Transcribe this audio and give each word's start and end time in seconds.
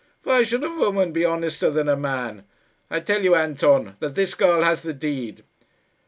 "Why 0.23 0.41
should 0.41 0.63
a 0.63 0.69
woman 0.71 1.11
be 1.11 1.25
honester 1.25 1.69
than 1.69 1.87
a 1.87 1.95
man? 1.95 2.43
I 2.89 3.01
tell 3.01 3.21
you, 3.21 3.35
Anton, 3.35 3.97
that 3.99 4.15
this 4.15 4.33
girl 4.33 4.63
has 4.63 4.81
the 4.81 4.93
deed." 4.93 5.43